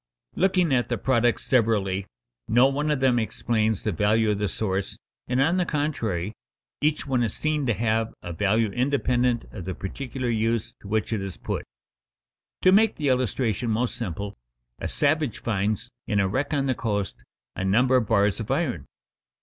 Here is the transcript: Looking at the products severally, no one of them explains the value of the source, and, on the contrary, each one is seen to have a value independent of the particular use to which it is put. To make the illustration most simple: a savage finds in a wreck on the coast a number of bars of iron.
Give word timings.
Looking 0.35 0.73
at 0.73 0.89
the 0.89 0.97
products 0.97 1.45
severally, 1.45 2.07
no 2.47 2.65
one 2.65 2.89
of 2.89 3.01
them 3.01 3.19
explains 3.19 3.83
the 3.83 3.91
value 3.91 4.31
of 4.31 4.39
the 4.39 4.49
source, 4.49 4.97
and, 5.27 5.39
on 5.39 5.57
the 5.57 5.63
contrary, 5.65 6.33
each 6.81 7.05
one 7.05 7.21
is 7.21 7.35
seen 7.35 7.67
to 7.67 7.75
have 7.75 8.11
a 8.23 8.33
value 8.33 8.71
independent 8.71 9.45
of 9.51 9.65
the 9.65 9.75
particular 9.75 10.27
use 10.31 10.73
to 10.81 10.87
which 10.87 11.13
it 11.13 11.21
is 11.21 11.37
put. 11.37 11.65
To 12.63 12.71
make 12.71 12.95
the 12.95 13.09
illustration 13.09 13.69
most 13.69 13.95
simple: 13.95 14.33
a 14.79 14.89
savage 14.89 15.37
finds 15.43 15.91
in 16.07 16.19
a 16.19 16.27
wreck 16.27 16.51
on 16.51 16.65
the 16.65 16.73
coast 16.73 17.23
a 17.55 17.63
number 17.63 17.95
of 17.97 18.07
bars 18.07 18.39
of 18.39 18.49
iron. 18.49 18.87